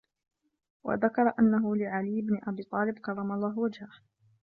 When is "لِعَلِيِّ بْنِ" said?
1.75-2.39